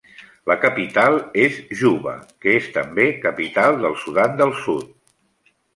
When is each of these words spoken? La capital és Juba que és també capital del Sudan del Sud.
La 0.51 0.55
capital 0.61 1.17
és 1.43 1.59
Juba 1.83 2.15
que 2.45 2.57
és 2.63 2.73
també 2.81 3.07
capital 3.29 3.81
del 3.87 3.99
Sudan 4.07 4.37
del 4.43 4.59
Sud. 4.65 4.95